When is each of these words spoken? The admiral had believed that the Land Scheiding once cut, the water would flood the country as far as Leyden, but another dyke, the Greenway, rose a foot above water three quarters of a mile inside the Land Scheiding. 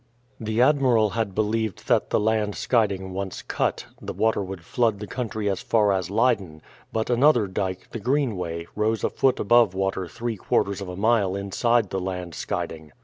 The 0.39 0.63
admiral 0.63 1.11
had 1.11 1.35
believed 1.35 1.87
that 1.87 2.09
the 2.09 2.19
Land 2.19 2.55
Scheiding 2.55 3.11
once 3.13 3.43
cut, 3.43 3.85
the 4.01 4.13
water 4.15 4.41
would 4.41 4.65
flood 4.65 4.97
the 4.97 5.05
country 5.05 5.47
as 5.47 5.61
far 5.61 5.91
as 5.91 6.09
Leyden, 6.09 6.63
but 6.91 7.11
another 7.11 7.45
dyke, 7.45 7.87
the 7.91 7.99
Greenway, 7.99 8.65
rose 8.75 9.03
a 9.03 9.11
foot 9.11 9.39
above 9.39 9.75
water 9.75 10.07
three 10.07 10.37
quarters 10.37 10.81
of 10.81 10.89
a 10.89 10.95
mile 10.95 11.35
inside 11.35 11.91
the 11.91 11.99
Land 12.01 12.33
Scheiding. 12.33 12.91